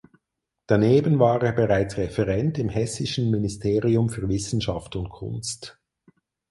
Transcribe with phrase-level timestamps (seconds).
[0.65, 5.79] Daneben war er bereits Referent im Hessischen Ministerium für Wissenschaft und Kunst.